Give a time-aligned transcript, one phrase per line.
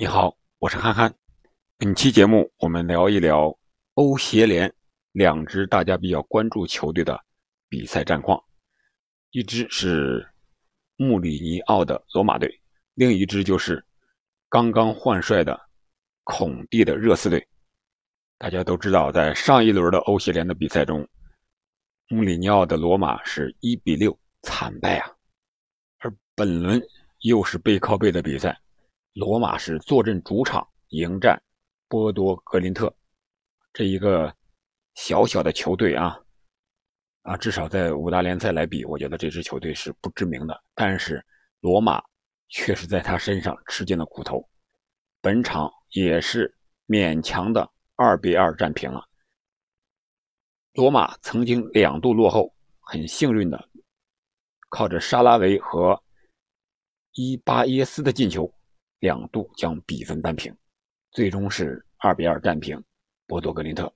[0.00, 1.12] 你好，我是憨憨。
[1.76, 3.52] 本期节目我们聊一聊
[3.94, 4.72] 欧协联
[5.10, 7.20] 两支大家比较关注球队的
[7.68, 8.40] 比赛战况。
[9.32, 10.24] 一支是
[10.94, 12.48] 穆里尼奥的罗马队，
[12.94, 13.84] 另一支就是
[14.48, 15.60] 刚刚换帅的
[16.22, 17.44] 孔蒂的热刺队。
[18.38, 21.04] 大家都知道，在上一轮的欧协联的比赛中，
[22.06, 25.10] 穆里尼奥的罗马是一比六惨败啊。
[25.98, 26.80] 而本轮
[27.22, 28.56] 又是背靠背的比赛。
[29.18, 31.36] 罗马是坐镇主场迎战
[31.88, 32.94] 波多格林特，
[33.72, 34.32] 这一个
[34.94, 36.16] 小小的球队啊，
[37.22, 40.62] 啊，至少在五大联赛来比，我觉得这支球队是不知名的。
[40.72, 41.20] 但是
[41.58, 42.00] 罗马
[42.48, 44.48] 确实在他身上吃尽了苦头，
[45.20, 46.56] 本场也是
[46.86, 49.04] 勉强的二比二战平了。
[50.74, 53.68] 罗马曾经两度落后，很幸运的
[54.68, 56.00] 靠着沙拉维和
[57.14, 58.48] 伊巴耶斯的进球。
[59.00, 60.54] 两度将比分扳平，
[61.12, 62.82] 最终是二比二战平
[63.26, 63.92] 波多格林特。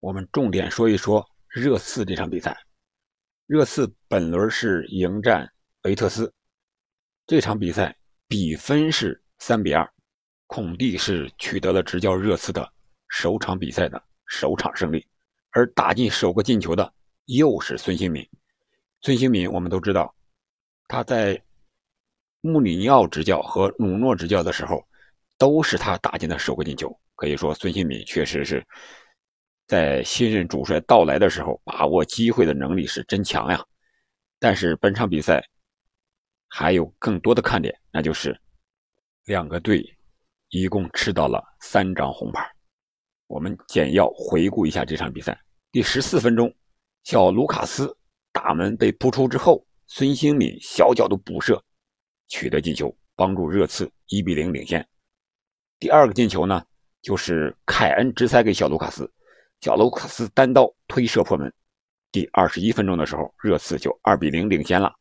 [0.00, 2.56] 我们重点说一说热刺这场比赛。
[3.46, 5.50] 热刺本轮是迎战
[5.82, 6.32] 维特斯，
[7.26, 7.96] 这场比赛
[8.28, 9.88] 比分是三比二，
[10.46, 12.72] 孔蒂是取得了执教热刺的
[13.08, 15.06] 首场比赛的首场胜利，
[15.50, 16.92] 而打进首个进球的
[17.24, 18.28] 又是孙兴敏。
[19.00, 20.14] 孙兴敏我们都知道，
[20.86, 21.42] 他在。
[22.46, 24.82] 穆里尼奥执教和努诺执教的时候，
[25.36, 26.96] 都是他打进的首个进球。
[27.14, 28.64] 可以说，孙兴敏确实是
[29.66, 33.64] 在新任主帅到来的时候，把握机会的能力是真强呀。
[34.38, 35.42] 但是本场比赛
[36.46, 38.38] 还有更多的看点，那就是
[39.24, 39.82] 两个队
[40.50, 42.46] 一共吃到了三张红牌。
[43.26, 45.36] 我们简要回顾一下这场比赛：
[45.72, 46.54] 第十四分钟，
[47.04, 47.96] 小卢卡斯
[48.30, 51.60] 大门被扑出之后，孙兴敏小角度补射。
[52.28, 54.86] 取得进球，帮助热刺一比零领先。
[55.78, 56.64] 第二个进球呢，
[57.02, 59.10] 就是凯恩直塞给小卢卡斯，
[59.60, 61.52] 小卢卡斯单刀推射破门。
[62.12, 64.94] 第二十一分钟的时候，热刺就二比零领先了。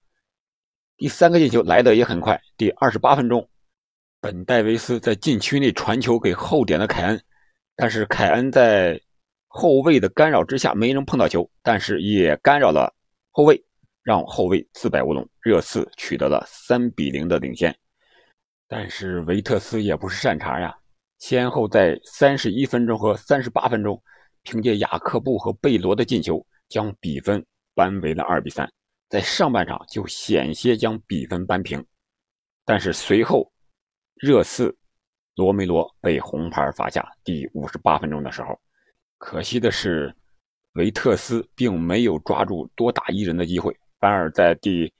[0.98, 3.50] 第三个进球来的也很快，第二十八分钟，
[4.22, 7.22] 本戴维斯在禁区内传球给后点的凯恩，
[7.76, 9.02] 但是凯恩在
[9.48, 12.94] 后卫的干扰之下没能碰到球，但是也干扰了
[13.32, 13.65] 后卫。
[14.06, 17.76] 让后卫自摆乌龙，热刺取得了三比零的领先。
[18.68, 20.78] 但是维特斯也不是善茬呀，
[21.18, 24.00] 先后在三十一分钟和三十八分钟，
[24.44, 27.44] 凭借雅克布和贝罗的进球，将比分
[27.74, 28.72] 扳为了二比三。
[29.10, 31.84] 在上半场就险些将比分扳平，
[32.64, 33.52] 但是随后
[34.14, 34.76] 热刺
[35.34, 37.04] 罗梅罗被红牌罚下。
[37.24, 38.60] 第五十八分钟的时候，
[39.18, 40.16] 可惜的是
[40.74, 43.76] 维特斯并没有抓住多打一人的机会。
[44.00, 44.94] 反而在第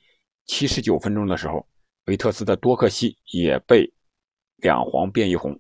[0.46, 1.68] 七十九分钟的时候，
[2.06, 3.92] 维特斯的多克西也被
[4.58, 5.60] 两黄变一红，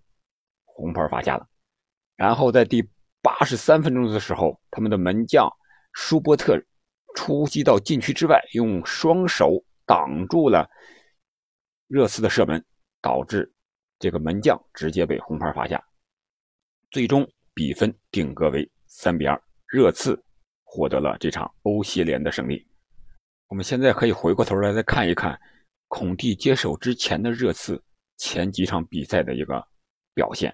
[0.63, 1.47] 红牌罚下了。
[2.15, 2.87] 然后在第
[3.21, 5.49] 八十三分钟的时候，他们的门将
[5.93, 6.59] 舒波特
[7.15, 10.69] 出击到禁区之外，用双手挡住了
[11.87, 12.63] 热刺的射门，
[13.01, 13.51] 导致
[13.99, 15.83] 这个门将直接被红牌罚下。
[16.91, 20.23] 最终比分定格为三比二，热刺
[20.63, 22.65] 获得了这场欧协联的胜利。
[23.55, 25.39] 我们现在可以回过头来再看一看，
[25.87, 27.81] 孔蒂接手之前的热刺
[28.17, 29.65] 前几场比赛的一个
[30.13, 30.53] 表现。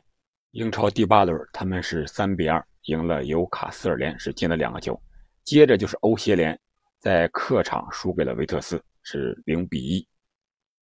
[0.52, 5.02] 英超第八轮，他们是三比二赢了尤卡斯尔联，是进了两个球。
[5.44, 6.56] 接着就是欧协联，
[7.00, 10.08] 在客场输给了维特斯，是零比一。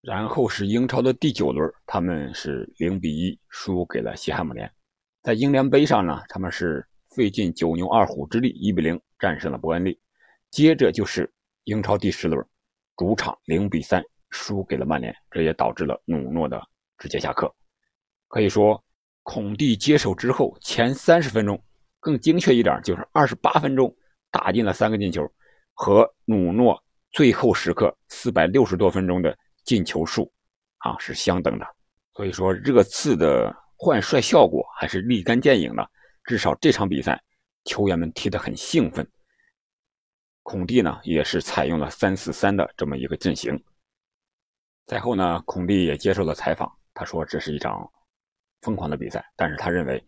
[0.02, 4.70] 然后是英超的第九轮，他们是零比一输给了西汉姆联。
[5.24, 6.86] 在英联杯上呢，他们是
[7.16, 9.98] 费尽九牛二虎之力，一比零战胜了伯恩利。
[10.52, 11.32] 接着就是。
[11.70, 12.44] 英超第十轮，
[12.98, 16.60] 主场零比三输给了曼联，这也导致了努诺的
[16.98, 17.54] 直接下课。
[18.28, 18.84] 可以说，
[19.22, 21.64] 孔蒂接手之后前三十分钟，
[22.00, 23.96] 更精确一点就是二十八分钟
[24.32, 25.32] 打进了三个进球，
[25.76, 30.32] 和努诺最后时刻四百六十多分钟的进球数
[30.80, 31.68] 啊是相等的。
[32.16, 35.88] 所以说，热刺的换帅效果还是立竿见影的，
[36.24, 37.22] 至少这场比赛
[37.66, 39.08] 球员们踢得很兴奋。
[40.50, 43.56] 孔蒂呢，也是采用了三四三的这么一个阵型。
[44.88, 47.88] 赛后呢，孔蒂也接受了采访，他说这是一场
[48.64, 50.04] 疯狂的比赛，但是他认为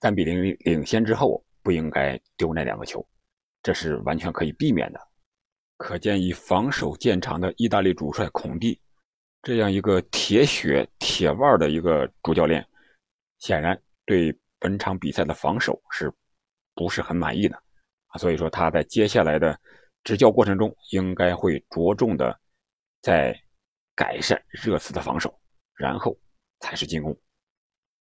[0.00, 3.06] 三比零领先之后不应该丢那两个球，
[3.62, 5.00] 这是完全可以避免的。
[5.76, 8.80] 可见以防守见长的意大利主帅孔蒂
[9.40, 12.66] 这样一个铁血铁腕的一个主教练，
[13.38, 16.12] 显然对本场比赛的防守是
[16.74, 17.62] 不是很满意的。
[18.18, 19.58] 所以说他在接下来的
[20.04, 22.38] 执教过程中，应该会着重的
[23.02, 23.38] 在
[23.94, 25.38] 改善热刺的防守，
[25.74, 26.16] 然后
[26.60, 27.16] 才是进攻。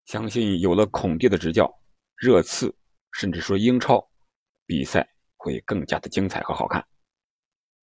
[0.06, 1.70] 相信有了孔蒂的执教，
[2.16, 2.74] 热刺
[3.12, 4.08] 甚至说英超
[4.66, 5.08] 比赛
[5.38, 6.86] 会更加的精彩和好看。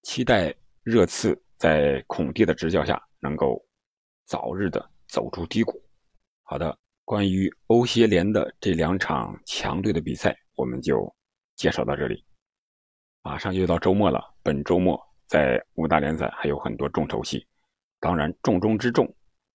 [0.03, 3.65] 期待热刺在孔蒂的执教下能够
[4.25, 5.83] 早日的走出低谷。
[6.45, 11.15] 好的，关于欧协联的这两场强队的比赛，我们就
[11.63, 12.25] 介绍到这里。
[13.23, 17.47] 马上就到周末了，本周末在五大联赛还有很多重头戏，
[18.01, 19.09] 当然重中之重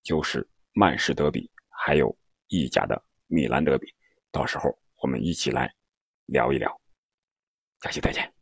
[0.03, 2.17] 就是曼市德比，还有
[2.47, 3.93] 意甲的米兰德比。
[4.31, 5.69] 到时候我们一起来
[6.27, 6.73] 聊一聊。
[7.81, 8.36] 下期再见。